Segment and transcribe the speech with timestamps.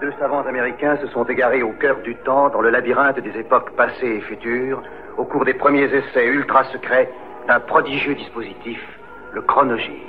[0.00, 3.72] Deux savants américains se sont égarés au cœur du temps, dans le labyrinthe des époques
[3.72, 4.80] passées et futures,
[5.16, 7.10] au cours des premiers essais ultra secrets
[7.48, 8.78] d'un prodigieux dispositif,
[9.32, 10.06] le chronogire.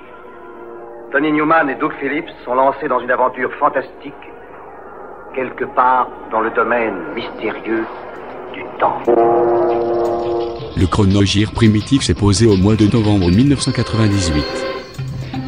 [1.11, 4.13] Tony Newman et Doug Phillips sont lancés dans une aventure fantastique,
[5.33, 7.85] quelque part dans le domaine mystérieux
[8.53, 9.01] du temps.
[10.77, 14.68] Le chronogire primitif s'est posé au mois de novembre 1998.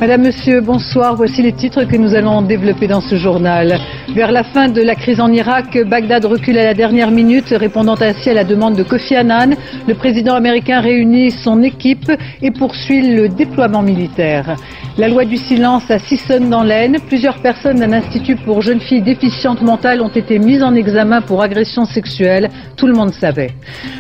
[0.02, 1.16] Madame, Monsieur, bonsoir.
[1.16, 3.78] Voici les titres que nous allons développer dans ce journal.
[4.16, 7.94] Vers la fin de la crise en Irak, Bagdad recule à la dernière minute, répondant
[8.02, 9.56] ainsi à la demande de Kofi Annan.
[9.88, 12.12] Le président américain réunit son équipe
[12.42, 14.56] et poursuit le déploiement militaire.
[14.98, 16.98] La loi du silence à Sisson dans l'Aisne.
[17.08, 21.44] Plusieurs personnes d'un institut pour jeunes filles déficientes mentales ont été mises en examen pour
[21.44, 22.50] agression sexuelle.
[22.76, 23.52] Tout le monde savait.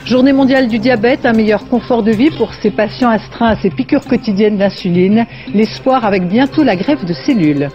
[0.05, 3.69] Journée mondiale du diabète, un meilleur confort de vie pour ces patients astreints à ces
[3.69, 5.27] piqûres quotidiennes d'insuline.
[5.53, 7.69] L'espoir avec bientôt la greffe de cellules.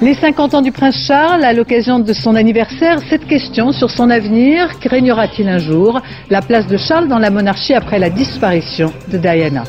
[0.00, 4.08] Les 50 ans du prince Charles, à l'occasion de son anniversaire, cette question sur son
[4.08, 9.18] avenir, craignera-t-il un jour la place de Charles dans la monarchie après la disparition de
[9.18, 9.64] Diana?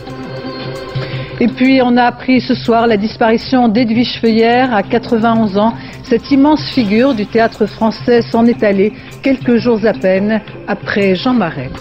[1.42, 5.74] Et puis, on a appris ce soir la disparition d'Edwige Feuillère à 91 ans.
[6.04, 8.94] Cette immense figure du théâtre français s'en est allée
[9.24, 11.72] quelques jours à peine après Jean Marais.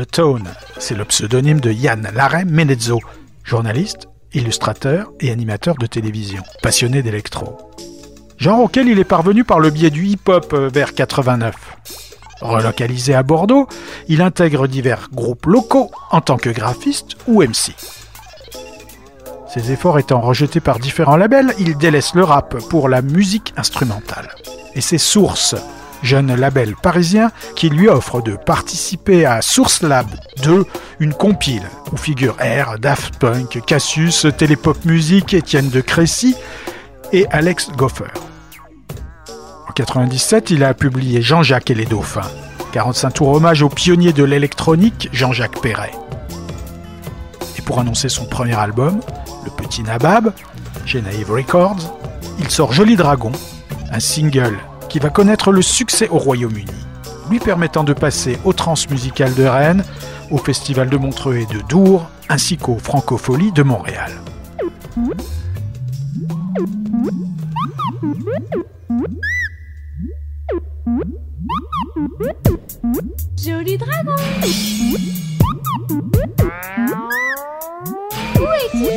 [0.00, 0.48] Le Tone,
[0.78, 3.00] c'est le pseudonyme de Yann Larem Menezzo,
[3.44, 7.58] journaliste, illustrateur et animateur de télévision, passionné d'électro.
[8.38, 11.54] Genre auquel il est parvenu par le biais du hip-hop euh, vers 89.
[12.40, 13.68] Relocalisé à Bordeaux,
[14.08, 17.74] il intègre divers groupes locaux en tant que graphiste ou MC.
[19.52, 24.30] Ses efforts étant rejetés par différents labels, il délaisse le rap pour la musique instrumentale.
[24.74, 25.56] Et ses sources
[26.02, 30.06] jeune label parisien qui lui offre de participer à Source Lab
[30.42, 30.64] 2,
[31.00, 36.36] une compile où figurent R, Daft Punk, Cassius, Télépop Music, Étienne de Crécy
[37.12, 38.12] et Alex Goffer.
[39.68, 42.30] En 97, il a publié Jean-Jacques et les Dauphins,
[42.72, 45.92] 45 tours hommage au pionnier de l'électronique Jean-Jacques Perret.
[47.58, 49.00] Et pour annoncer son premier album,
[49.44, 50.32] Le Petit Nabab,
[50.86, 51.96] Genevieve Records,
[52.38, 53.32] il sort Joli Dragon,
[53.92, 54.58] un single
[54.90, 56.66] qui va connaître le succès au Royaume-Uni,
[57.30, 59.84] lui permettant de passer au Transmusical de Rennes,
[60.30, 64.10] au Festival de Montreux et de Dour, ainsi qu'au Francofolie de Montréal.
[73.42, 74.16] Joli dragon
[78.34, 78.90] Où es-tu?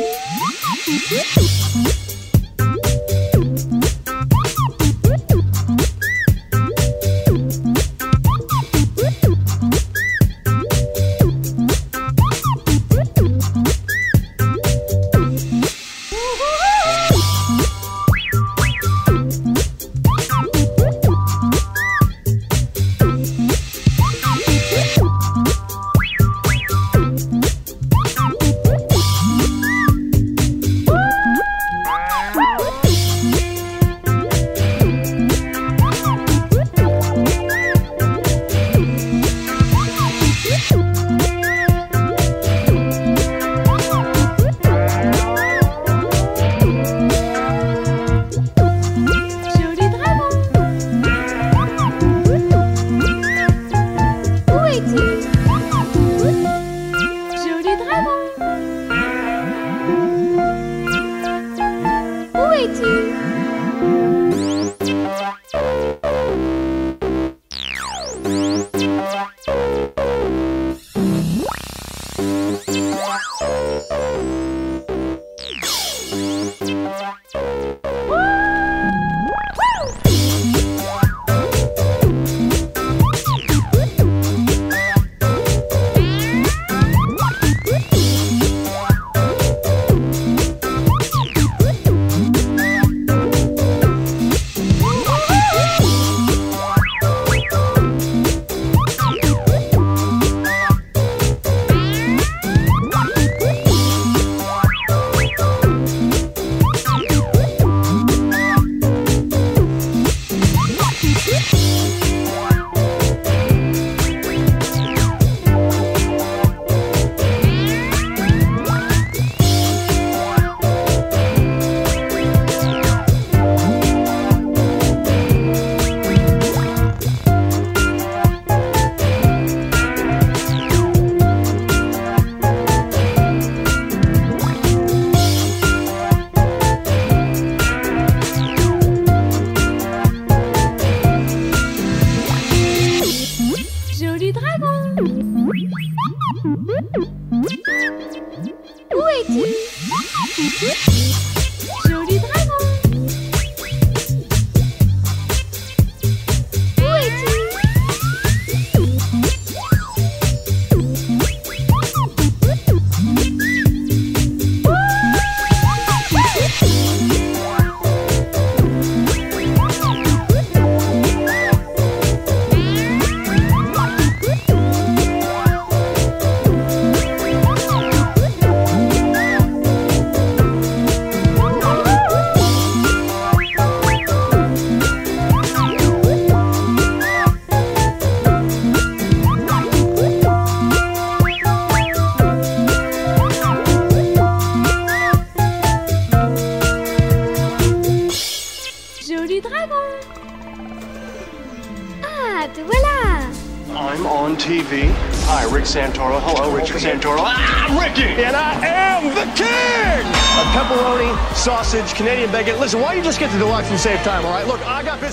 [149.34, 149.63] Whee!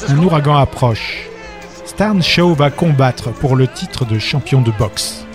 [0.07, 1.27] Un ouragan approche.
[1.86, 5.25] Stan Shaw va combattre pour le titre de champion de boxe.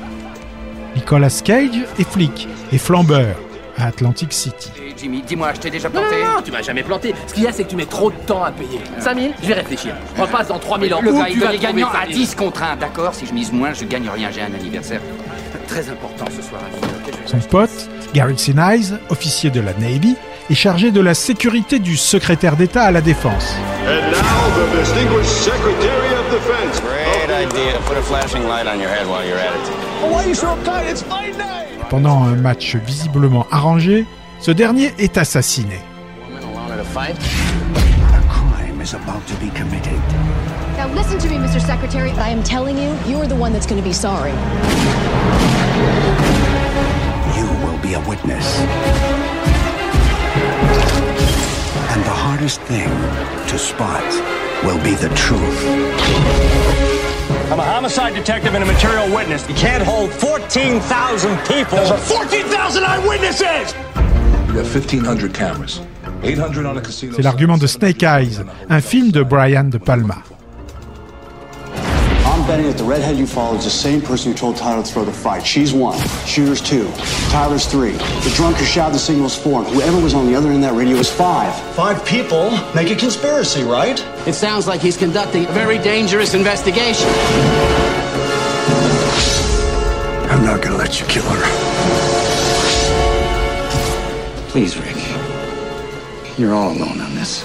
[0.94, 3.36] Nicolas Cage est flic et flambeur
[3.76, 4.70] à Atlantic City.
[4.80, 7.14] Et Jimmy, dis-moi, je t'ai déjà Non, planté non, non, tu m'as jamais planté.
[7.26, 8.80] Ce qu'il y a, c'est que tu mets trop de temps à payer.
[8.98, 9.94] 5000 Je vais réfléchir.
[10.16, 11.00] On repasse dans 3000 ans.
[11.02, 12.16] Le Où gars, tu il trouver gagnants à 5000?
[12.16, 15.02] 10 contre 1, d'accord Si je mise moins, je gagne rien, j'ai un anniversaire.
[15.68, 16.62] Très important ce soir,
[17.26, 20.16] Son pote, Gary Sinise, officier de la Navy,
[20.50, 23.56] est chargé de la sécurité du secrétaire d'État à la Défense.
[31.88, 34.06] Pendant un match visiblement arrangé,
[34.40, 35.80] ce dernier est assassiné.
[39.26, 39.98] To be committed.
[40.76, 41.60] Now listen to me, Mr.
[41.60, 42.12] Secretary.
[42.12, 44.30] I am telling you, you're the one that's going to be sorry.
[47.34, 49.15] You will be a witness.
[51.92, 52.88] And the hardest thing
[53.48, 54.04] to spot
[54.64, 55.60] will be the truth.
[57.50, 59.48] I'm a homicide detective and a material witness.
[59.48, 61.78] You can't hold 14,000 people.
[61.78, 63.74] There's 14,000 eyewitnesses!
[64.48, 65.80] You have 1,500 cameras.
[66.22, 67.14] 800 on a casino.
[67.14, 70.22] C'est l'argument de Snake Eyes, un film de Brian De Palma.
[72.56, 74.90] I'm betting that the redhead you followed is the same person who told Tyler to
[74.90, 75.46] throw the fight.
[75.46, 75.98] She's one.
[76.24, 76.90] Shooter's two.
[77.28, 77.92] Tyler's three.
[77.92, 79.62] The drunk who shouted the signal's four.
[79.62, 81.54] And whoever was on the other end of that radio is five.
[81.74, 84.00] Five people make a conspiracy, right?
[84.26, 87.10] It sounds like he's conducting a very dangerous investigation.
[90.30, 91.42] I'm not gonna let you kill her.
[94.48, 94.96] Please, Rick.
[96.38, 97.44] You're all alone on this.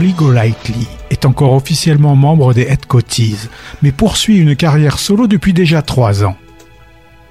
[0.00, 3.50] Holly Golightly est encore officiellement membre des Headcoaties,
[3.82, 6.38] mais poursuit une carrière solo depuis déjà trois ans.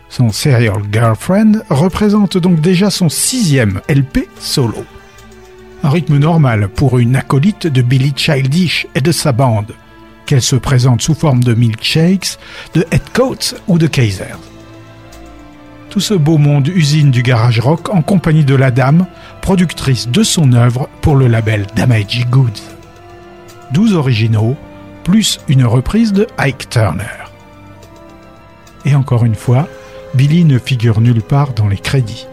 [0.08, 4.86] Son Serial Girlfriend représente donc déjà son sixième LP solo.
[5.82, 9.74] Un rythme normal pour une acolyte de Billy Childish et de sa bande,
[10.28, 12.38] qu'elle se présente sous forme de milkshakes,
[12.76, 14.36] de headcoats ou de Kaiser.
[15.90, 19.08] Tout ce beau monde usine du garage rock en compagnie de la dame,
[19.42, 22.62] productrice de son œuvre pour le label Damagey Goods.
[23.74, 24.56] 12 originaux,
[25.04, 27.04] plus une reprise de Ike Turner.
[28.86, 29.68] Et encore une fois,
[30.14, 32.28] Billy ne figure nulle part dans les crédits.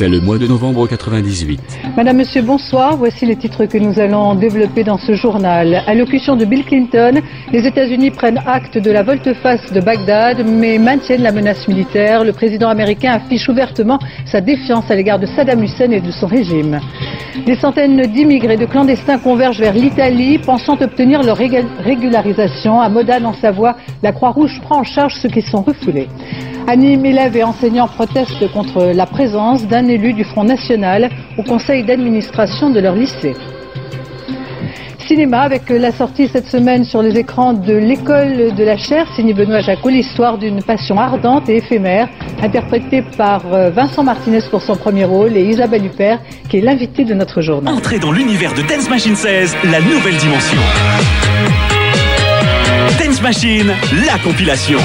[0.00, 1.60] C'est le mois de novembre 98.
[1.94, 2.96] Madame, Monsieur, bonsoir.
[2.96, 5.82] Voici les titres que nous allons développer dans ce journal.
[5.86, 7.20] Allocution de Bill Clinton.
[7.52, 12.24] Les États-Unis prennent acte de la volte-face de Bagdad, mais maintiennent la menace militaire.
[12.24, 16.28] Le président américain affiche ouvertement sa défiance à l'égard de Saddam Hussein et de son
[16.28, 16.80] régime.
[17.46, 22.80] Des centaines d'immigrés de clandestins convergent vers l'Italie, pensant obtenir leur régularisation.
[22.80, 26.08] À Modane, en Savoie, la Croix-Rouge prend en charge ceux qui sont refoulés.
[26.66, 31.82] Anime, élèves et enseignants protestent contre la présence d'un élu du Front National au conseil
[31.82, 33.34] d'administration de leur lycée.
[35.06, 39.34] Cinéma avec la sortie cette semaine sur les écrans de l'école de la chair, signe
[39.34, 42.08] Benoît Jacot, l'histoire d'une passion ardente et éphémère,
[42.42, 47.04] interprétée par euh, Vincent Martinez pour son premier rôle et Isabelle Huppert, qui est l'invitée
[47.04, 47.74] de notre journal.
[47.74, 50.60] Entrez dans l'univers de Dance Machine 16, la nouvelle dimension.
[53.02, 53.72] Dance Machine,
[54.06, 54.78] la compilation.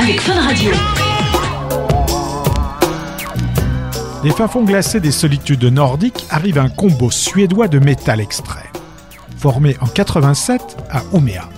[0.00, 0.70] Avec Fun Radio.
[4.26, 8.64] Des fins fonds glacés des solitudes nordiques arrive un combo suédois de métal extrême,
[9.36, 11.48] formé en 87 à Ouméa.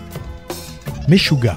[1.08, 1.56] Meshuga,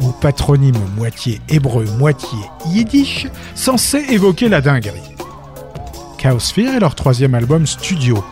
[0.00, 5.00] ou patronyme moitié hébreu, moitié yiddish, censé évoquer la dinguerie.
[6.18, 8.24] Chaosphere est leur troisième album studio.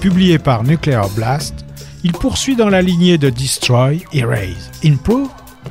[0.00, 1.64] Publié par Nuclear Blast,
[2.04, 5.28] il poursuit dans la lignée de Destroy, Erase, Improve,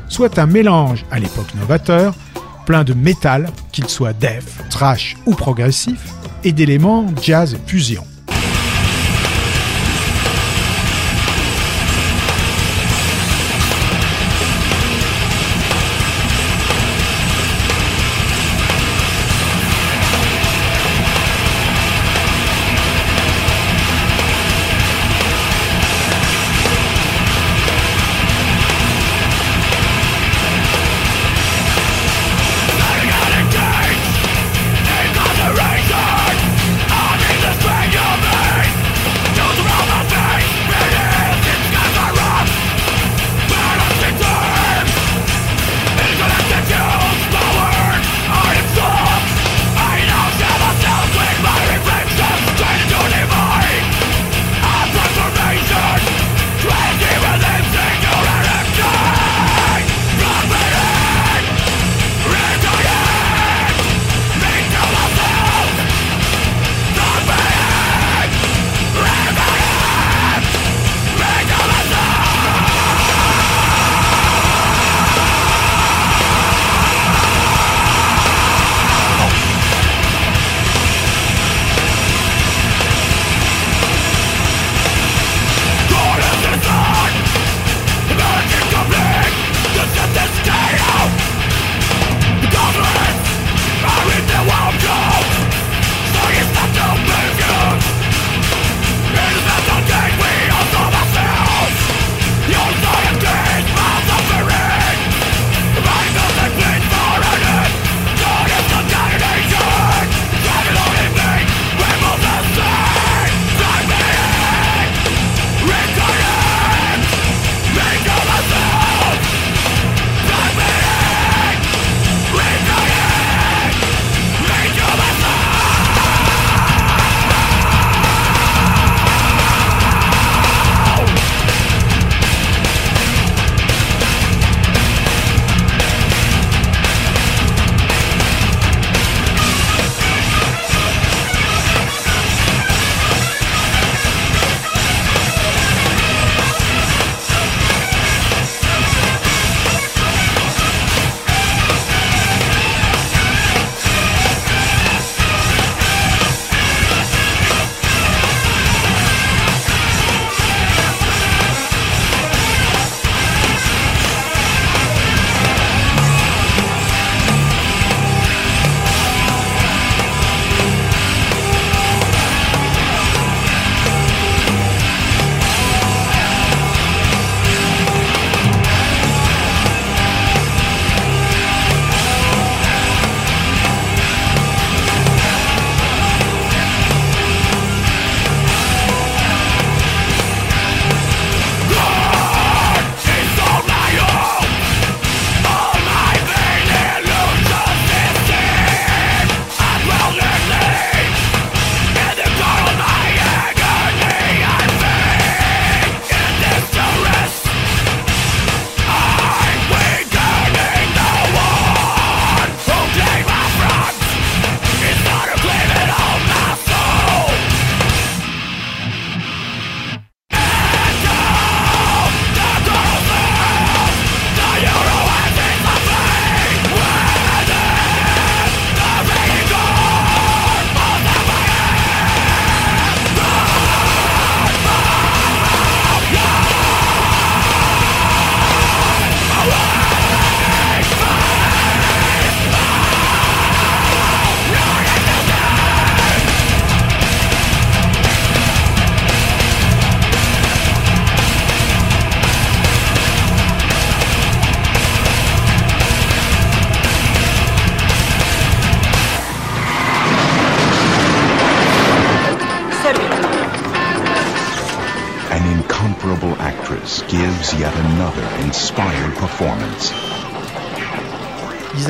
[0.10, 2.14] soit un mélange à l'époque novateur
[2.66, 6.14] plein de métal, qu'il soit def, trash ou progressif,
[6.44, 8.04] et d'éléments jazz fusion.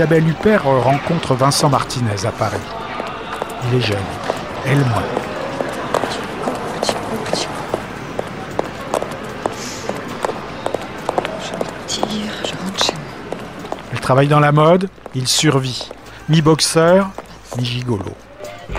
[0.05, 2.61] Isabelle Huppert rencontre Vincent Martinez à Paris.
[3.67, 3.97] Il est jeune,
[4.63, 5.01] elle moins.
[13.91, 15.89] Elle travaille dans la mode, il survit.
[16.29, 17.09] Mi-boxeur,
[17.57, 18.13] mi-gigolo.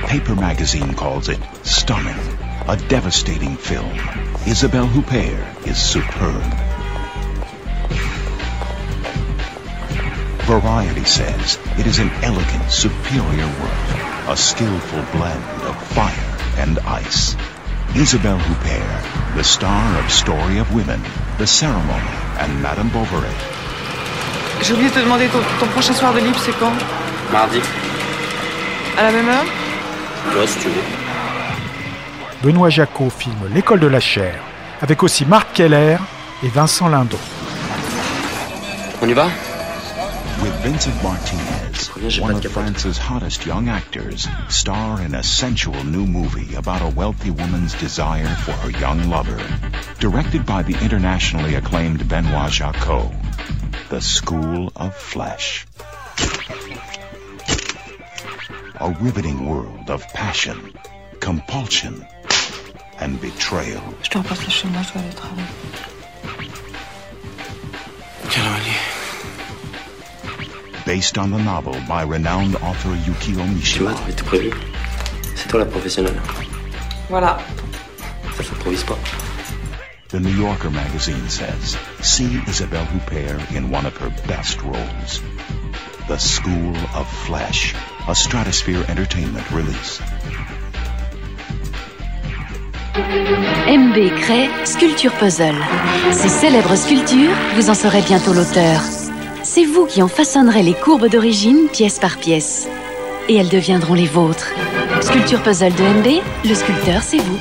[0.09, 2.15] Paper Magazine calls it stunning,
[2.69, 3.83] a devastating film.
[4.47, 5.35] Isabelle Huppert
[5.67, 6.66] is superb.
[10.47, 17.35] Variety says it is an elegant, superior work, a skillful blend of fire and ice.
[17.97, 21.01] Isabelle Huppert, the star of Story of Women,
[21.39, 23.35] The Ceremony, and Madame Bovary.
[24.63, 26.73] J'ai oublié de te demander ton, ton prochain soir de libre, c'est quand?
[27.33, 27.61] Mardi.
[28.97, 29.45] À la même heure?
[30.39, 30.85] Ouais, si tu veux.
[32.45, 34.41] Benoît Jacot filme L'école de la chair,
[34.81, 35.97] avec aussi Marc Keller
[36.45, 37.19] et Vincent Lindon.
[39.03, 39.27] On y va?
[40.43, 46.55] With Vincent Martinez, one of France's hottest young actors, star in a sensual new movie
[46.57, 49.41] about a wealthy woman's desire for her young lover.
[49.99, 53.11] Directed by the internationally acclaimed Benoit Jacot,
[53.89, 55.67] The School of Flesh.
[58.81, 60.73] A riveting world of passion,
[61.21, 62.07] compulsion,
[62.99, 63.83] and betrayal.
[64.03, 65.47] Je te repasse chez moi, je dois aller au travail.
[70.87, 73.91] Based on the novel by renowned author Yukio Tu Mishima.
[73.91, 74.51] vois, t'avais tout prévu.
[75.35, 76.15] C'est toi la professionnelle.
[77.11, 77.39] Voilà.
[78.37, 78.97] Ça s'improvise pas.
[80.09, 85.21] The New Yorker magazine says, see Isabelle Huppert in one of her best roles.
[86.07, 87.75] The School of Flesh,
[88.07, 90.01] a Stratosphere Entertainment release.
[93.67, 95.57] MB crée Sculpture Puzzle.
[96.13, 98.81] Ces célèbres sculptures, vous en saurez bientôt l'auteur.
[99.49, 102.67] C'est vous qui en façonnerez les courbes d'origine pièce par pièce.
[103.29, 104.53] Et elles deviendront les vôtres.
[105.01, 107.39] Sculpture Puzzle de MB, le sculpteur c'est vous.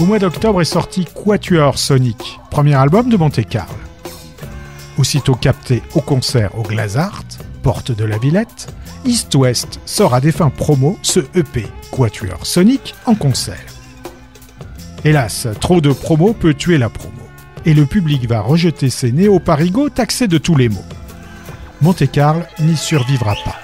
[0.00, 3.72] Au mois d'octobre est sorti Quatuor Sonic, premier album de Monte Carlo.
[4.98, 7.22] Aussitôt capté au concert au Glazart,
[7.62, 8.74] porte de la Villette,
[9.06, 13.66] East West sort à des fins promo ce EP Quatuor Sonic en concert.
[15.04, 17.20] Hélas, trop de promo peut tuer la promo,
[17.66, 20.84] et le public va rejeter ces néo-parigots taxés de tous les maux.
[21.82, 23.56] Monte Carlo n'y survivra pas.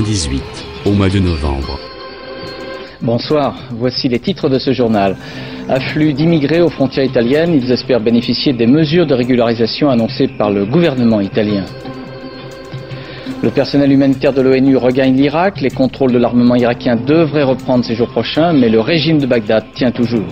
[0.00, 0.42] 1998,
[0.86, 1.78] au mois de novembre.
[3.02, 5.16] Bonsoir, voici les titres de ce journal.
[5.68, 10.64] Afflux d'immigrés aux frontières italiennes, ils espèrent bénéficier des mesures de régularisation annoncées par le
[10.64, 11.64] gouvernement italien.
[13.42, 17.94] Le personnel humanitaire de l'ONU regagne l'Irak, les contrôles de l'armement irakien devraient reprendre ces
[17.94, 20.28] jours prochains, mais le régime de Bagdad tient toujours.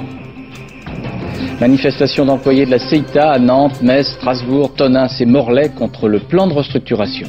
[1.61, 6.47] Manifestation d'employés de la CEITA à Nantes, Metz, Strasbourg, Tonins et Morlaix contre le plan
[6.47, 7.29] de restructuration.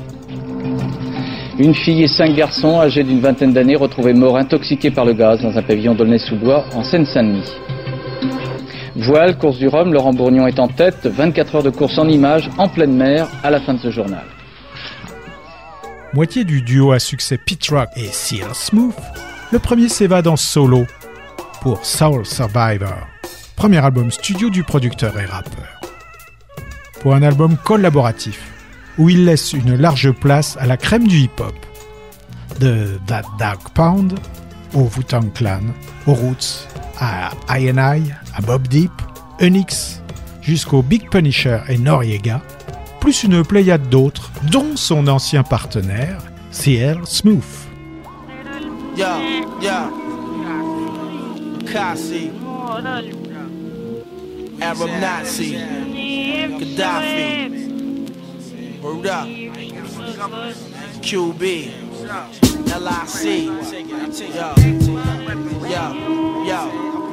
[1.60, 5.42] Une fille et cinq garçons âgés d'une vingtaine d'années retrouvés morts intoxiqués par le gaz
[5.42, 7.52] dans un pavillon d'Aulnay-sous-Bois en Seine-Saint-Denis.
[8.96, 12.50] Voile, course du Rhum, Laurent Bourgnon est en tête, 24 heures de course en images
[12.58, 14.24] en pleine mer à la fin de ce journal.
[16.14, 18.96] Moitié du duo à succès Pete Rock et CL Smooth,
[19.52, 20.86] le premier s'évade en solo
[21.62, 23.06] pour Soul Survivor,
[23.58, 25.82] premier album studio du producteur et rappeur.
[27.02, 28.59] Pour un album collaboratif,
[29.00, 31.56] où il laisse une large place à la crème du hip-hop.
[32.60, 34.20] De That Dark Pound
[34.76, 35.62] au Wu-Tang Clan,
[36.06, 36.68] aux Roots,
[37.00, 38.92] à I&I, à Bob Deep,
[39.40, 40.02] Unix,
[40.42, 42.42] jusqu'au Big Punisher et Noriega,
[43.00, 47.44] plus une pléiade d'autres, dont son ancien partenaire, CL Smooth.
[56.60, 57.79] Gaddafi.
[58.82, 59.28] Word up.
[61.02, 61.42] QB.
[62.80, 63.46] LIC.
[64.36, 64.56] Yo.
[65.68, 65.84] Yo.
[66.46, 66.60] Yo.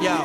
[0.01, 0.15] Yo.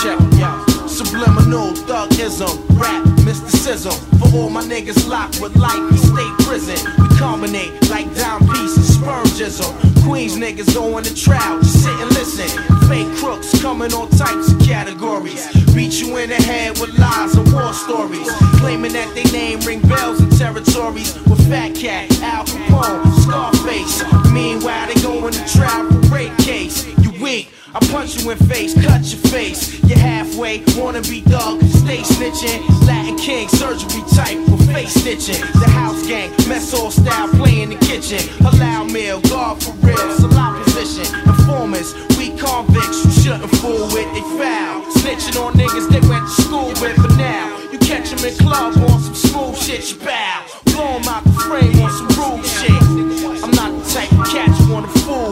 [0.00, 0.69] Check, yo.
[1.10, 3.90] Subliminal thugism, rap, mysticism.
[4.20, 6.78] For all my niggas locked with life in state prison.
[7.02, 10.04] We combinate like dime piece and spermgism.
[10.06, 12.48] Queens niggas going to trial, just sit and listen.
[12.88, 15.48] Fake crooks coming on types of categories.
[15.74, 18.30] Beat you in the head with lies and war stories.
[18.60, 21.18] Claiming that they name ring bells in territories.
[21.26, 24.04] With Fat Cat, Al Capone, Scarface.
[24.30, 26.86] Meanwhile, they going to trial for rape case.
[27.30, 27.48] Weak.
[27.72, 29.78] I punch you in face, cut your face.
[29.84, 32.58] You're halfway, wanna be dog, stay snitching.
[32.84, 35.40] Latin king, surgery type with face stitching.
[35.60, 38.18] The house gang, mess all style, play in the kitchen.
[38.42, 41.06] Halal meal, guard for real, salon position.
[41.28, 44.82] Informants, we convicts, you shouldn't fool with, they foul.
[44.98, 48.76] Snitching on niggas they went to school with, but now you catch them in club
[48.90, 50.42] on some smooth shit, you bow.
[50.64, 52.82] Blow 'em out the frame on some rude shit.
[53.44, 55.30] I'm not the type of cat you wanna fool.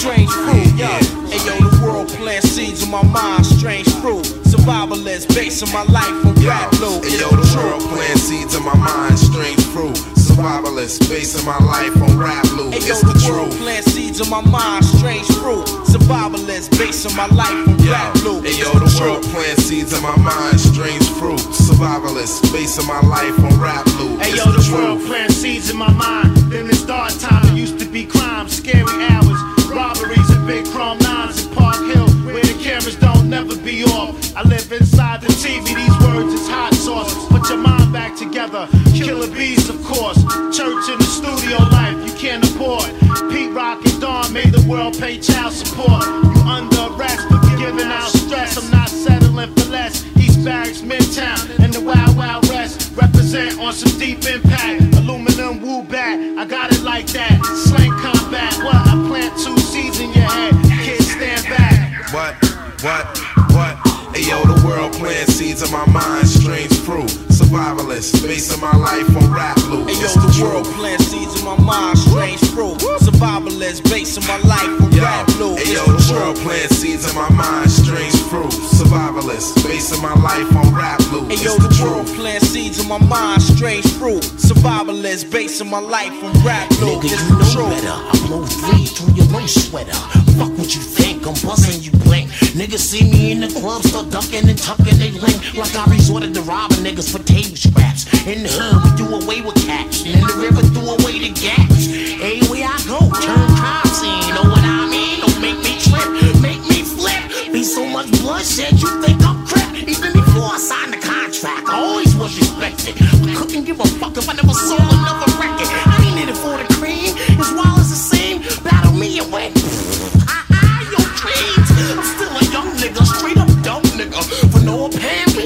[0.00, 0.88] Strange fruit, yo.
[1.28, 4.24] Hey yo, the world plant seeds in my mind, strange fruit.
[4.48, 7.00] Survivalist, basing my life on rap blue.
[7.04, 9.94] Hey yo, the world plant seeds in my mind, strange fruit.
[10.16, 12.70] Survivalist, basing my life on rap blue.
[12.70, 13.60] Hey yo, It's the the world truth.
[13.60, 15.66] plant seeds in my mind, strange fruit.
[15.92, 18.40] Survivalist, basing my life on rap blue.
[18.40, 21.40] Hey yo, the world plant seeds in my mind, strange fruit.
[21.52, 24.16] Survivalist, basing my life on rap blue.
[24.16, 26.34] Hey It's yo, the the world plant seeds in my mind.
[26.48, 27.44] Then it's dark time.
[27.52, 29.38] It used to be crime, scary hours,
[29.70, 34.14] robberies and big chrome nines in Park Hill, where the cameras don't never be off.
[34.36, 35.74] I live inside the TV.
[35.74, 37.14] These words is hot sauce.
[37.28, 38.68] Put your mind back together.
[38.94, 40.18] Killer bees, of course.
[40.56, 42.90] Church in the studio life you can't afford.
[43.30, 46.04] Pete Rock and Dawn made the world pay child support.
[46.04, 48.56] You under arrest for giving out stress.
[48.58, 50.04] I'm not settling for less.
[50.44, 54.82] Barracks, Midtown, and the Wild Wild West represent on some deep impact.
[54.96, 57.44] Aluminum woo bat, I got it like that.
[57.66, 58.74] Slang combat, what?
[58.74, 60.54] I plant two seeds in your head.
[60.82, 62.12] Kids stand back.
[62.14, 62.34] What?
[62.82, 63.18] What?
[63.52, 63.99] What?
[64.14, 67.08] Hey yo, the world plant seeds in my mind, strange fruit.
[67.30, 69.86] Survivalist, basing my life on rap blue.
[69.86, 70.76] Hey yo, the the world truth.
[70.76, 72.78] plant seeds in my mind, strange fruit.
[73.00, 75.54] Survivalist, basing my life on Yo, rap blue.
[75.56, 78.50] hey It's yo, the the world plant seeds in my mind, strange fruit.
[78.50, 81.24] Survivalist, basing my life on rap blue.
[81.26, 82.16] Hey It's yo, the the world truth.
[82.18, 84.22] plant seeds in my mind, strange fruit.
[84.36, 86.98] Survivalist, basing my life on rap blue.
[86.98, 87.70] Nigga, It's you the know truth.
[87.78, 87.94] better.
[87.94, 89.94] I blow three through your lunch sweater.
[90.36, 92.30] Fuck what you think, I'm buzzing you blink.
[92.50, 95.38] Niggas see me in the club, start ducking and tucking they link.
[95.54, 98.10] Like I resorted to robbing niggas for table scraps.
[98.26, 100.02] In the hood, we do away with cash.
[100.02, 101.86] In the river, do away the gaps.
[102.18, 104.34] Anywhere I go, turn crime scene.
[104.34, 105.22] Know what I mean?
[105.22, 106.10] Don't make me trip,
[106.42, 107.22] make me flip.
[107.54, 109.70] Be so much bloodshed, you think I'm crap.
[109.78, 112.98] Even before I signed the contract, I always was respected.
[112.98, 115.70] I couldn't give a fuck if I never sold another record.
[115.70, 116.89] I ain't in it for the cream.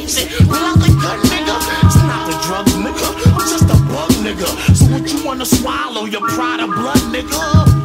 [0.05, 1.57] Apparent reason, without the gun nigga.
[1.85, 4.49] It's not the drugs nigga, I'm just a bug nigga.
[4.77, 7.85] So what you wanna swallow, your pride of blood nigga?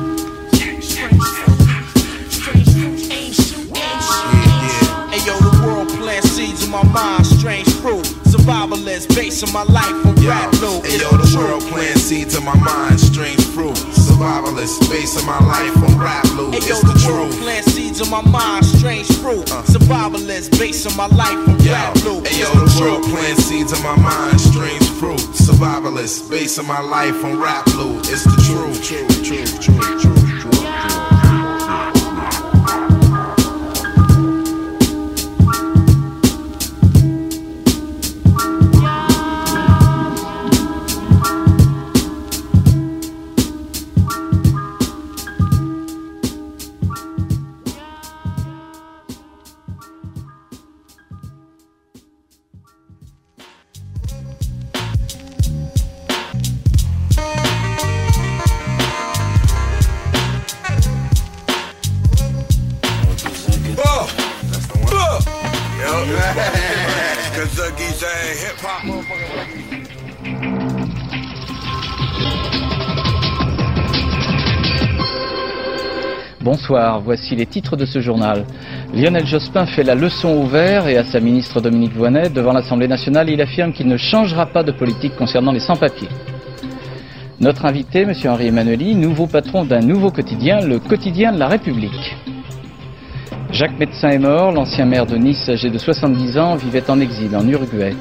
[5.26, 8.04] Yo, the world plant seeds in my mind, strange fruit.
[8.26, 10.82] Survivalist, Subavalist, basing my life on rap low.
[10.82, 13.78] Hey, yo, the world plant seeds in my mind, strange fruit.
[14.20, 16.54] Survivalist, basing my life on rap loot.
[16.54, 17.42] Hey, yo, It's the the world truth.
[17.42, 18.22] plant seeds in uh.
[18.22, 19.46] my mind, strange fruit.
[19.48, 22.20] Survivalist, basing my life on Yo, rap low.
[22.26, 25.24] hey, yo, the world plant seeds in my mind, strange fruit.
[25.40, 28.10] Survivalist, basing my life on rap loot.
[28.12, 28.84] It's the truth.
[28.84, 30.59] Truth, truth, truth, truth, truth.
[77.10, 78.46] Voici les titres de ce journal.
[78.94, 82.88] Lionel Jospin fait la leçon au vert et à sa ministre Dominique Voynet devant l'Assemblée
[82.88, 86.08] nationale, il affirme qu'il ne changera pas de politique concernant les sans-papiers.
[87.40, 88.14] Notre invité, M.
[88.26, 92.16] Henri Emmanueli, nouveau patron d'un nouveau quotidien, le quotidien de la République.
[93.52, 97.36] Jacques Médecin est mort, l'ancien maire de Nice, âgé de 70 ans, vivait en exil
[97.36, 97.96] en Uruguay.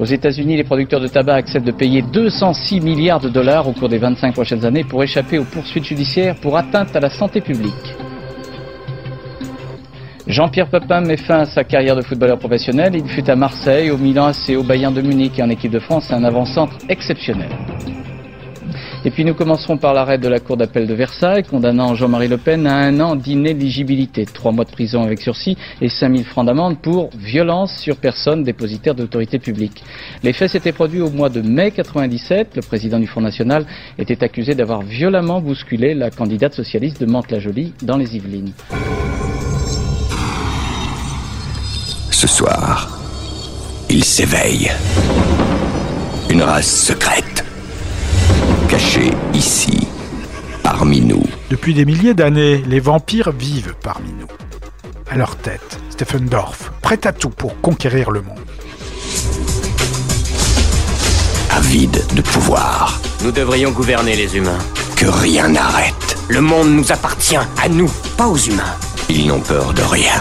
[0.00, 3.90] Aux États-Unis, les producteurs de tabac acceptent de payer 206 milliards de dollars au cours
[3.90, 7.74] des 25 prochaines années pour échapper aux poursuites judiciaires pour atteinte à la santé publique.
[10.26, 12.94] Jean-Pierre Papin met fin à sa carrière de footballeur professionnel.
[12.94, 15.80] Il fut à Marseille, au Milan AC, au Bayern de Munich et en équipe de
[15.80, 17.50] France un avant-centre exceptionnel.
[19.04, 22.36] Et puis nous commencerons par l'arrêt de la Cour d'appel de Versailles, condamnant Jean-Marie Le
[22.36, 26.78] Pen à un an d'inéligibilité, trois mois de prison avec sursis et 5000 francs d'amende
[26.78, 29.82] pour violence sur personne dépositaire d'autorité publique.
[30.22, 32.56] Les faits s'étaient produits au mois de mai 97.
[32.56, 33.64] Le président du Front National
[33.98, 38.52] était accusé d'avoir violemment bousculé la candidate socialiste de Mantes-la-Jolie dans les Yvelines.
[42.10, 43.00] Ce soir,
[43.88, 44.70] il s'éveille.
[46.28, 47.44] Une race secrète,
[48.70, 49.88] cachée ici,
[50.62, 51.24] parmi nous.
[51.50, 54.28] Depuis des milliers d'années, les vampires vivent parmi nous.
[55.10, 58.38] À leur tête, Stephen Dorff, prêt à tout pour conquérir le monde.
[61.50, 64.58] Avide de pouvoir, Nous devrions gouverner les humains.
[64.96, 66.16] que rien n'arrête.
[66.28, 68.76] Le monde nous appartient, à nous, pas aux humains.
[69.08, 70.12] Ils n'ont peur de rien.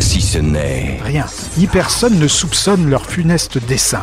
[0.00, 1.26] Si ce n'est Rien,
[1.58, 4.02] ni personne ne soupçonne leur funeste dessein,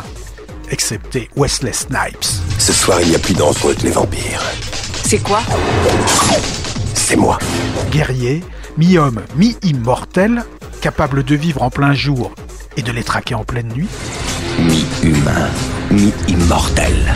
[0.70, 2.26] excepté Wesley Snipes.
[2.58, 4.42] Ce soir, il y a plus dangereux que les vampires.
[5.04, 5.40] C'est quoi?
[6.94, 7.38] C'est moi.
[7.90, 8.42] Guerrier,
[8.76, 10.44] mi-homme, mi-immortel,
[10.80, 12.32] capable de vivre en plein jour
[12.76, 13.88] et de les traquer en pleine nuit.
[14.58, 15.48] Mi-humain,
[15.90, 17.14] mi-immortel.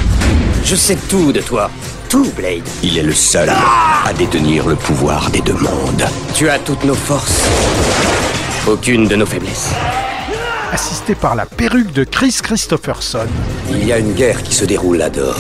[0.65, 1.71] Je sais tout de toi.
[2.09, 2.69] Tout, Blade.
[2.83, 6.05] Il est le seul à détenir le pouvoir des deux mondes.
[6.35, 7.43] Tu as toutes nos forces.
[8.67, 9.71] Aucune de nos faiblesses.
[10.73, 13.27] Assisté par la perruque de Chris Christopherson,
[13.71, 15.37] Il y a une guerre qui se déroule là dehors.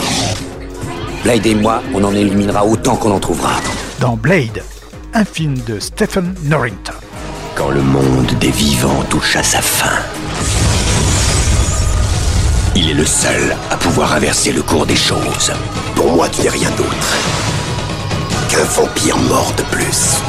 [1.23, 3.53] Blade et moi, on en éliminera autant qu'on en trouvera.
[4.01, 4.63] dans Blade,
[5.15, 6.95] un film de Stephen Norrington.
[7.55, 9.99] Quand le monde des vivants touche à sa fin,
[12.75, 15.53] il est le seul à pouvoir inverser le cours des choses.
[15.95, 17.17] Pour moi qui n'ai rien d'autre
[18.49, 20.23] qu'un vampire mort de plus.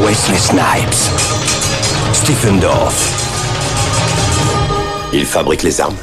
[0.00, 1.10] Wesley Snipes,
[2.12, 3.12] Stephen Dorff.
[5.12, 5.94] Ils fabriquent les armes.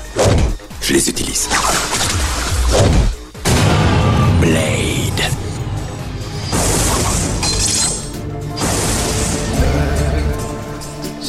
[0.82, 1.50] Je les utilise.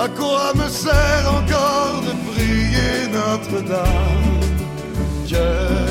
[0.00, 4.38] À quoi me sert encore de prier Notre-Dame?
[5.28, 5.88] Cœur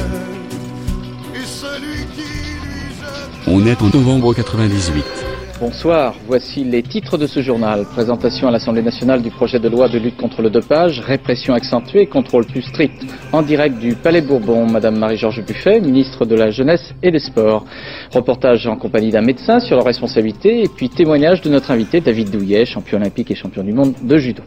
[1.35, 5.26] et celui qui lui jette On est en novembre 98.
[5.59, 7.83] Bonsoir, voici les titres de ce journal.
[7.85, 12.05] Présentation à l'Assemblée nationale du projet de loi de lutte contre le dopage, répression accentuée,
[12.05, 13.03] contrôle plus strict.
[13.33, 17.65] En direct du Palais Bourbon, Madame Marie-Georges Buffet, ministre de la Jeunesse et des Sports.
[18.13, 22.29] Reportage en compagnie d'un médecin sur leur responsabilité et puis témoignage de notre invité David
[22.29, 24.43] Douillet, champion olympique et champion du monde de judo.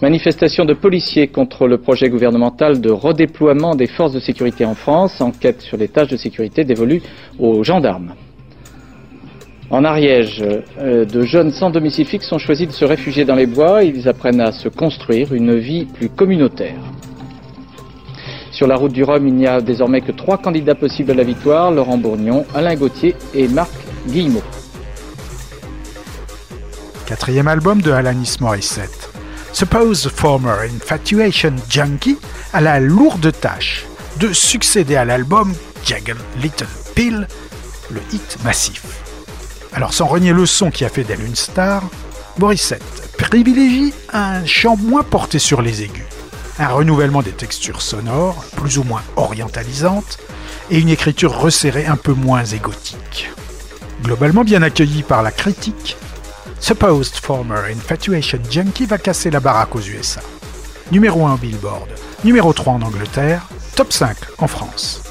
[0.00, 5.20] Manifestation de policiers contre le projet gouvernemental de redéploiement des forces de sécurité en France,
[5.20, 7.02] enquête sur les tâches de sécurité dévolues
[7.40, 8.14] aux gendarmes.
[9.70, 10.44] En Ariège,
[10.78, 13.82] euh, de jeunes sans domicile fixe ont choisi de se réfugier dans les bois.
[13.82, 16.76] Ils apprennent à se construire une vie plus communautaire.
[18.52, 21.24] Sur la route du Rhum, il n'y a désormais que trois candidats possibles à la
[21.24, 23.72] victoire Laurent Bourgnon, Alain Gauthier et Marc
[24.08, 24.42] Guillemot.
[27.06, 29.10] Quatrième album de Alanis Morissette.
[29.52, 32.18] Suppose Former Infatuation Junkie
[32.52, 33.86] a la lourde tâche
[34.20, 35.52] de succéder à l'album
[35.84, 37.26] Jagged Little Pill,
[37.90, 39.03] le hit massif.
[39.74, 41.82] Alors sans renier le son qui a fait d'elle une star,
[42.38, 42.82] Morissette
[43.18, 46.04] privilégie un chant moins porté sur les aigus,
[46.58, 50.18] un renouvellement des textures sonores, plus ou moins orientalisantes,
[50.70, 53.30] et une écriture resserrée un peu moins égotique.
[54.02, 55.96] Globalement bien accueilli par la critique,
[56.60, 60.20] Supposed Former Infatuation Junkie va casser la baraque aux USA.
[60.92, 61.88] Numéro 1 en Billboard,
[62.24, 65.02] numéro 3 en Angleterre, top 5 en France.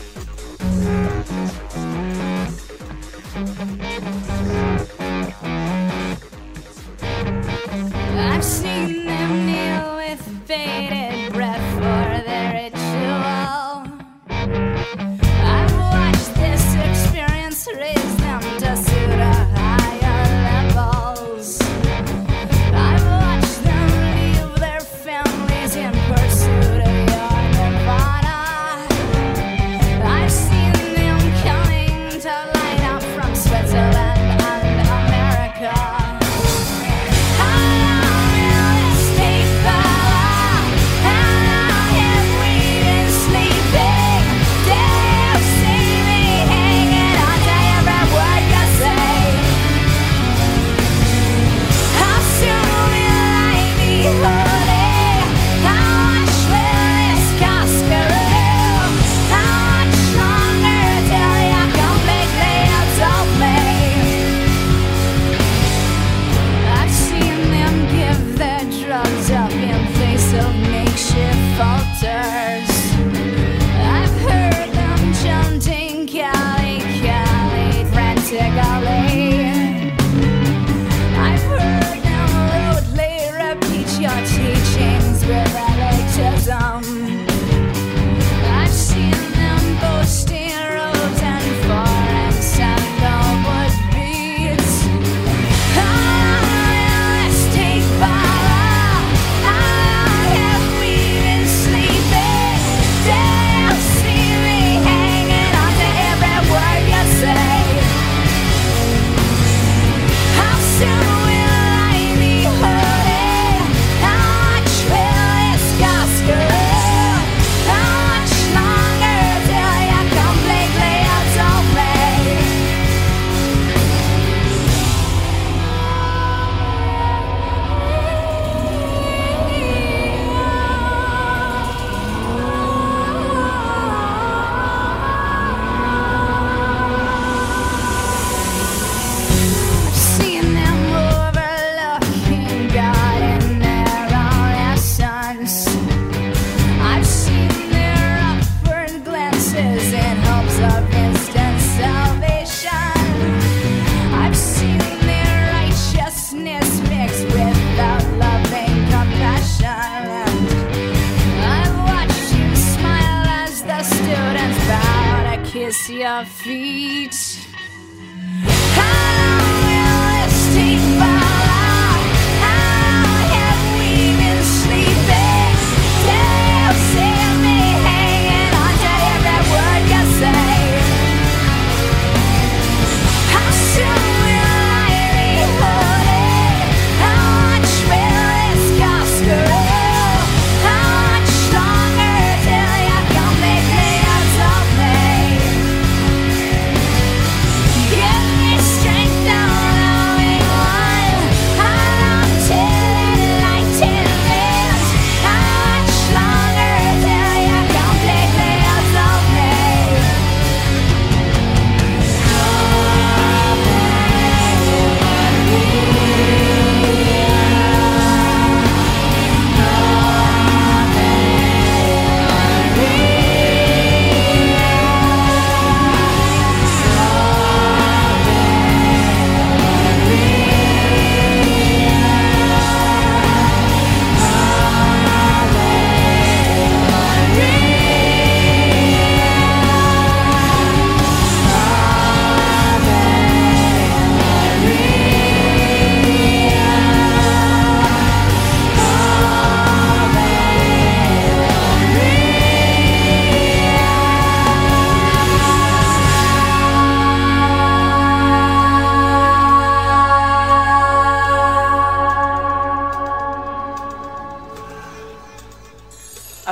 [165.53, 167.52] Kiss your feet.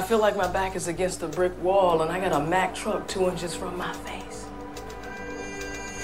[0.02, 3.08] Feel like my back is against a brick wall and I got a Mack truck
[3.10, 4.46] two inches from my face.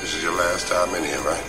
[0.01, 1.43] This is your last time in here, right?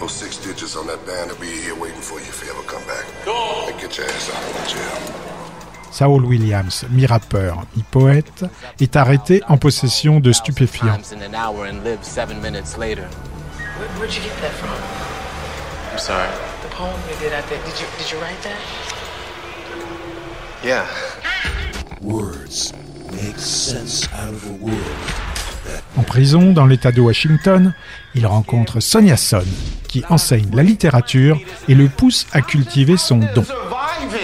[0.00, 2.62] Those six digits on that band will be here waiting for you if you ever
[2.66, 3.04] come back.
[3.24, 3.68] Go!
[3.68, 5.92] And get your ass out of jail.
[5.92, 8.44] Saul Williams, mi-rappeur, mi-poète,
[8.80, 11.12] est arrêté en possession de stupéfiants.
[11.12, 13.06] in an hour live seven minutes later.
[13.78, 14.74] Where, where'd you get that from?
[15.92, 16.28] I'm sorry.
[16.62, 17.62] The poem you did out there.
[17.64, 18.58] Did you write that?
[20.64, 20.86] Yeah.
[25.96, 27.72] En prison, dans l'État de Washington,
[28.14, 29.44] il rencontre Sonia Son,
[29.88, 31.38] qui enseigne la littérature
[31.68, 33.44] et le pousse à cultiver son don.
[33.44, 34.20] Surviving.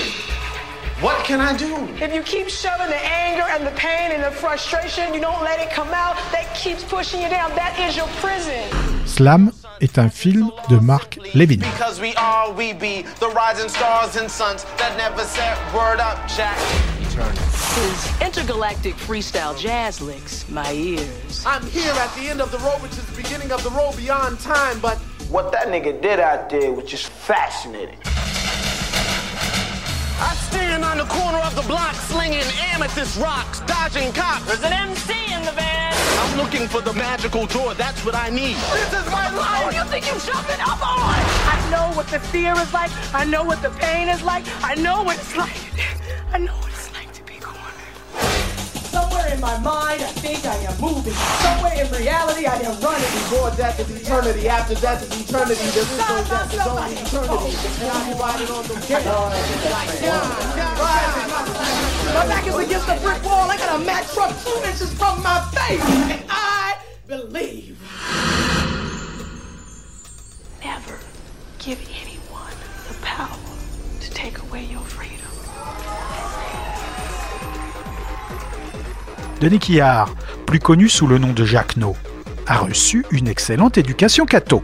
[1.03, 1.89] What can I do?
[2.05, 5.59] If you keep shoving the anger and the pain and the frustration, you don't let
[5.59, 7.51] it come out, that keeps pushing you down.
[7.55, 8.69] That is your prison.
[9.07, 9.51] Slam
[9.81, 11.61] est un film de Mark Levin.
[11.61, 16.19] Because we are, we be the rising stars and suns that never set word up,
[16.29, 16.59] Jack.
[17.61, 21.45] His intergalactic freestyle jazz licks my ears.
[21.47, 23.97] I'm here at the end of the road, which is the beginning of the road
[23.97, 24.99] beyond time, but
[25.29, 27.99] what that nigga did out there was just fascinating.
[30.23, 32.43] I stand on the corner of the block slinging
[32.75, 34.47] amethyst rocks, dodging cops.
[34.47, 35.95] There's an MC in the van.
[36.19, 38.57] I'm looking for the magical door, that's what I need.
[38.73, 39.75] This is my Oh, life!
[39.75, 41.17] you think you're jumping up on?
[41.55, 42.91] I know what the fear is like.
[43.15, 44.45] I know what the pain is like.
[44.63, 45.57] I know what it's like.
[46.33, 46.53] I know
[49.31, 51.15] in my mind, I think I am moving.
[51.15, 53.11] Somewhere in reality, I am running.
[53.23, 55.67] Before death is eternity, after death is eternity.
[55.71, 57.31] There is no death, there's only eternity.
[57.31, 57.79] Oh.
[57.81, 58.75] And I'm riding on the
[62.15, 63.51] My back is against the brick wall.
[63.51, 65.83] I got a Mack truck two inches from my face.
[66.11, 66.77] And I
[67.07, 67.79] believe.
[70.63, 70.99] Never
[71.59, 72.55] give anyone
[72.89, 73.39] the power
[74.01, 75.20] to take away your freedom.
[79.41, 80.15] Denis Quillard,
[80.45, 81.77] plus connu sous le nom de Jacques
[82.47, 84.63] a reçu une excellente éducation catho.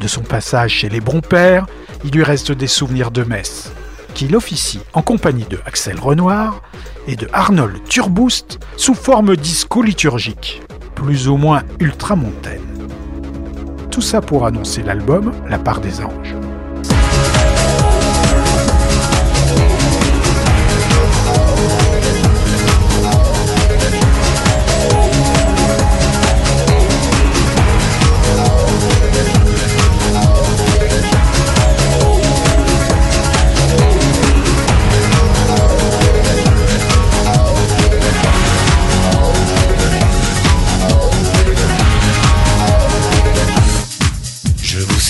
[0.00, 1.66] De son passage chez les bons pères,
[2.04, 3.72] il lui reste des souvenirs de Metz,
[4.14, 6.62] qu'il officie en compagnie de Axel Renoir
[7.08, 10.62] et de Arnold Turboost sous forme disco-liturgique,
[10.94, 12.62] plus ou moins ultramontaine.
[13.90, 16.36] Tout ça pour annoncer l'album La part des anges.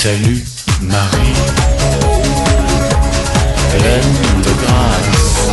[0.04, 0.44] Salue,
[0.82, 1.32] Marie,
[3.70, 5.48] pleine de grâce.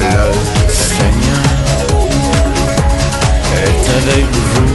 [0.00, 0.16] Le
[0.72, 1.44] Seigneur
[3.54, 4.70] est avec vous.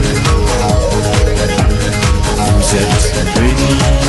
[2.38, 3.06] Vous êtes
[3.40, 4.05] bénie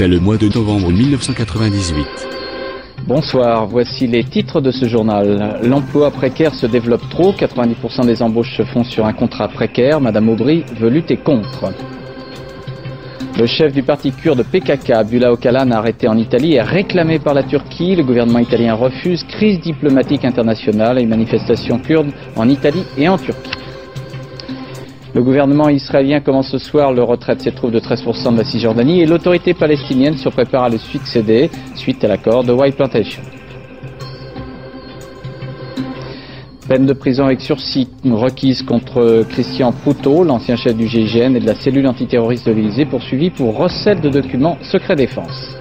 [0.00, 2.06] C'est le mois de novembre 1998.
[3.06, 5.60] Bonsoir, voici les titres de ce journal.
[5.62, 10.00] L'emploi précaire se développe trop, 90% des embauches se font sur un contrat précaire.
[10.00, 11.74] Madame Aubry veut lutter contre.
[13.38, 17.42] Le chef du parti kurde PKK, Abdullah Öcalan, arrêté en Italie, est réclamé par la
[17.42, 17.94] Turquie.
[17.94, 19.22] Le gouvernement italien refuse.
[19.24, 23.59] Crise diplomatique internationale et manifestations kurdes en Italie et en Turquie.
[25.12, 28.44] Le gouvernement israélien commence ce soir le retrait de ses troupes de 13% de la
[28.44, 33.22] Cisjordanie et l'autorité palestinienne se prépare à le succéder suite à l'accord de White Plantation.
[36.68, 41.46] Peine de prison avec sursis requise contre Christian Proutot, l'ancien chef du GIGN et de
[41.46, 45.56] la cellule antiterroriste de l'Élysée, poursuivi pour recel de documents secret défense.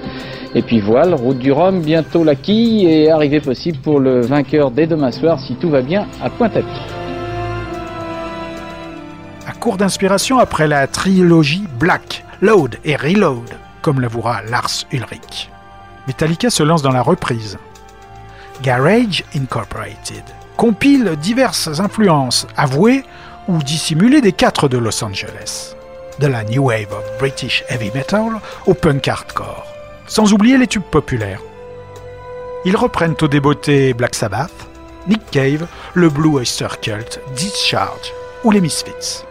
[0.54, 4.70] Et puis voile, route du Rhum, bientôt la quille et arrivée possible pour le vainqueur
[4.70, 6.99] dès demain soir si tout va bien à Pointe-à-Pitre.
[9.60, 13.50] À court d'inspiration après la trilogie Black, Load et Reload,
[13.82, 15.50] comme l'avouera Lars Ulrich.
[16.08, 17.58] Metallica se lance dans la reprise.
[18.62, 20.24] Garage Incorporated
[20.56, 23.04] compile diverses influences avouées
[23.50, 25.76] ou dissimulées des quatre de Los Angeles,
[26.20, 29.66] de la new wave of British heavy metal au punk hardcore,
[30.08, 31.42] sans oublier les tubes populaires.
[32.64, 34.70] Ils reprennent au débeauté Black Sabbath,
[35.10, 38.14] Nick Cave, le Blue Oyster Cult, Discharge
[38.46, 39.26] ou les Misfits.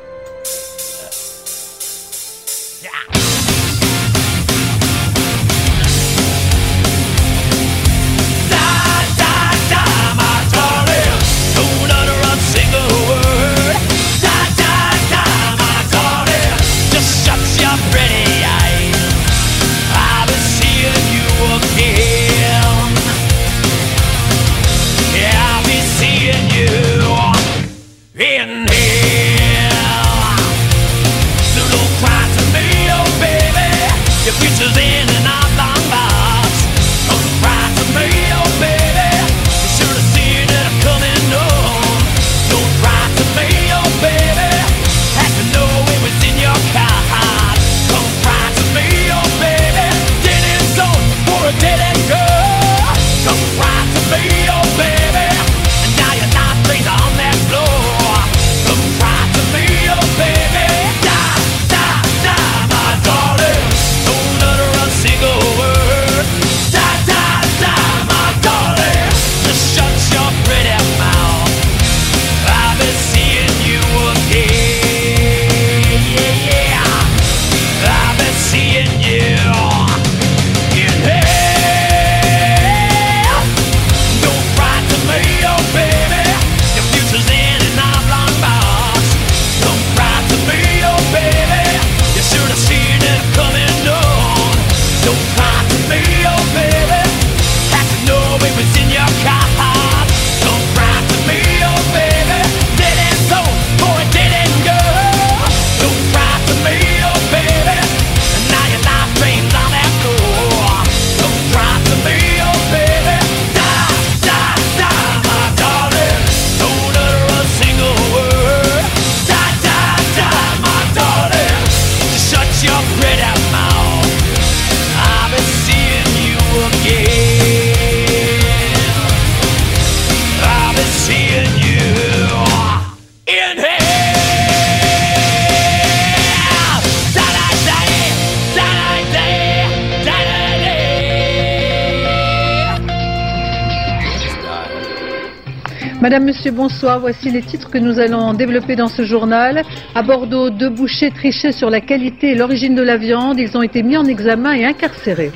[146.80, 147.00] Bonsoir.
[147.00, 149.64] Voici les titres que nous allons développer dans ce journal.
[149.96, 153.40] À Bordeaux, deux bouchers trichaient sur la qualité et l'origine de la viande.
[153.40, 155.32] Ils ont été mis en examen et incarcérés.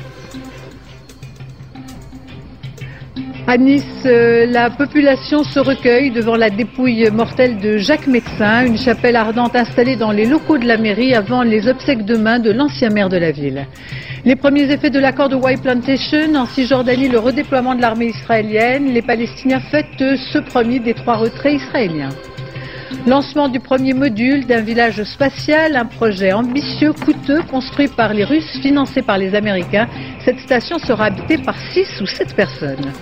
[3.45, 8.77] À Nice, euh, la population se recueille devant la dépouille mortelle de Jacques Médecin, une
[8.77, 12.51] chapelle ardente installée dans les locaux de la mairie avant les obsèques de main de
[12.51, 13.67] l'ancien maire de la ville.
[14.23, 18.93] Les premiers effets de l'accord de White Plantation, en Cisjordanie, le redéploiement de l'armée israélienne,
[18.93, 22.11] les Palestiniens fêtent ce premier des trois retraits israéliens.
[23.05, 28.59] Lancement du premier module d'un village spatial, un projet ambitieux, coûteux, construit par les Russes,
[28.61, 29.89] financé par les Américains.
[30.23, 32.93] Cette station sera habitée par 6 ou 7 personnes.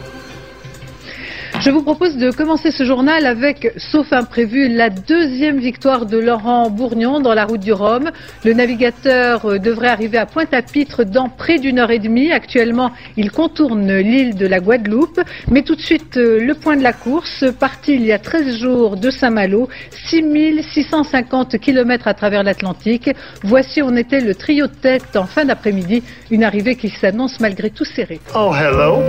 [1.64, 6.72] Je vous propose de commencer ce journal avec, sauf imprévu, la deuxième victoire de Laurent
[6.72, 8.10] Bourgnon dans la route du Rhum.
[8.44, 12.32] Le navigateur euh, devrait arriver à Pointe-à-Pitre dans près d'une heure et demie.
[12.32, 15.22] Actuellement, il contourne l'île de la Guadeloupe.
[15.52, 17.46] Mais tout de suite, euh, le point de la course.
[17.60, 19.70] Parti il y a 13 jours de Saint-Malo,
[20.10, 23.12] 6650 km à travers l'Atlantique.
[23.44, 26.02] Voici, on était le trio de tête en fin d'après-midi.
[26.32, 28.20] Une arrivée qui s'annonce malgré tout serrée.
[28.34, 29.04] Oh, hello,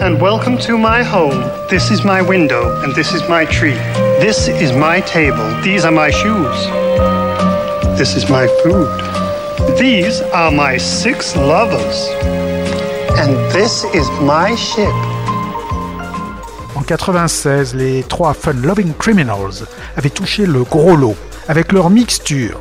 [0.00, 1.44] and welcome to my home.
[1.92, 3.76] Is my window, and this is my tree.
[4.18, 5.44] This is my table.
[5.62, 6.58] These are my shoes.
[7.98, 8.88] This is my food.
[9.78, 12.08] These are my six lovers.
[13.18, 14.94] And this is my ship.
[16.74, 19.66] En 96, les trois Fun Loving Criminals
[19.96, 21.16] avaient touché le gros lot
[21.46, 22.58] avec leur mixture.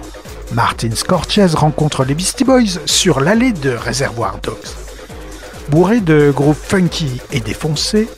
[0.54, 4.76] Martin Scorsese rencontre les Beastie Boys sur l'allée de Reservoir Dogs.
[5.70, 8.10] Bourré de groupes funky et défoncés,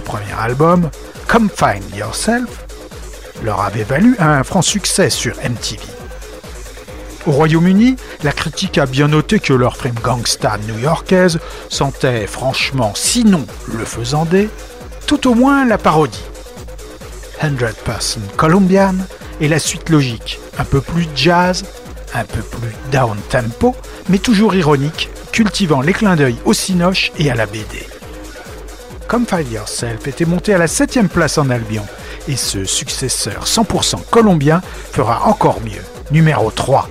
[0.00, 0.88] premier album,
[1.28, 2.48] Come Find Yourself,
[3.44, 5.82] leur avait valu un franc succès sur MTV.
[7.26, 11.38] Au Royaume-Uni, la critique a bien noté que leur frame gangsta new-yorkaise
[11.68, 14.48] sentait franchement, sinon le faisandé,
[15.06, 16.24] tout au moins la parodie.
[17.40, 18.94] 100% Colombian
[19.40, 21.64] est la suite logique, un peu plus jazz,
[22.14, 23.74] un peu plus down tempo,
[24.08, 27.91] mais toujours ironique, cultivant les clins d'œil au cinoche et à la BD.
[29.12, 31.84] Come Find Yourself était monté à la 7 place en Albion,
[32.28, 36.88] et ce successeur 100% colombien fera encore mieux, numéro 3.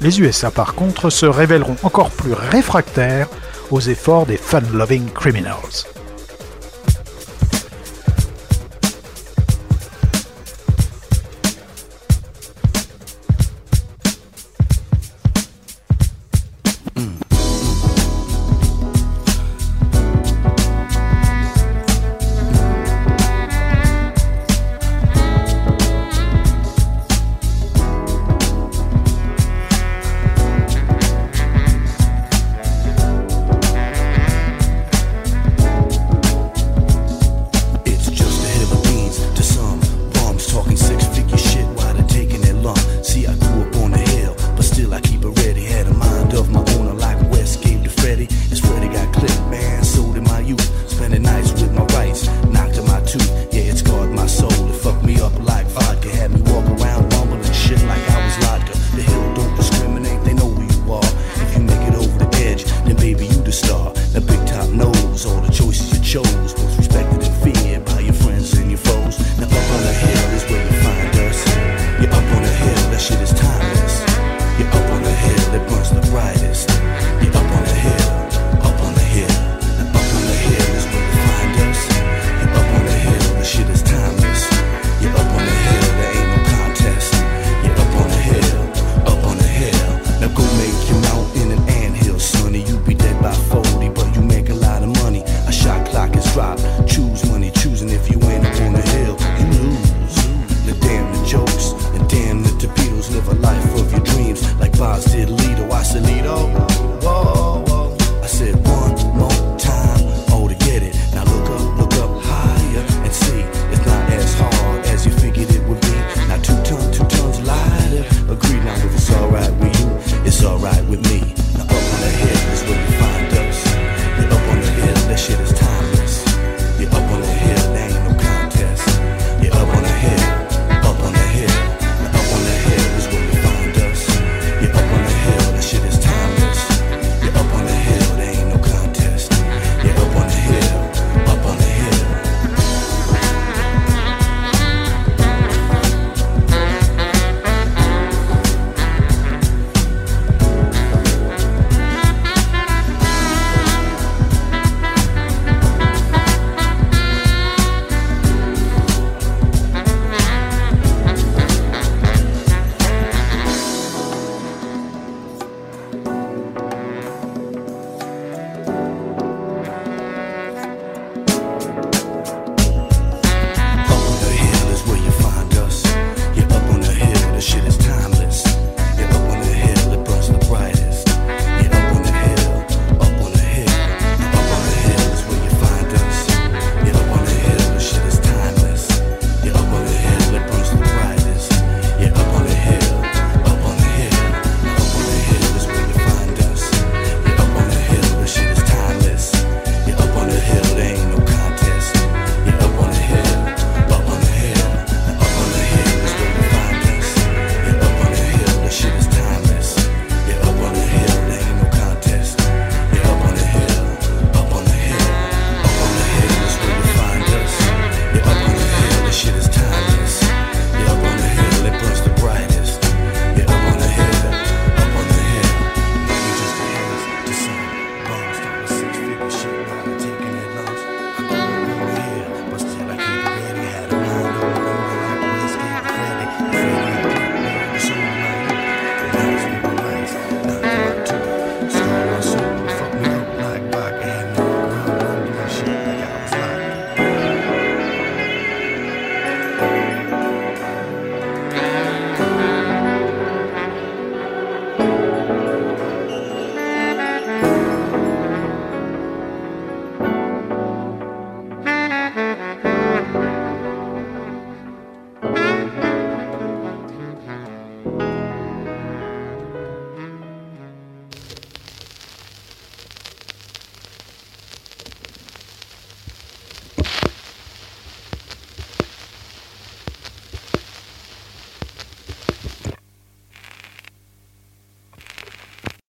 [0.00, 3.28] Les USA par contre se révéleront encore plus réfractaires
[3.70, 5.84] aux efforts des fun-loving criminals.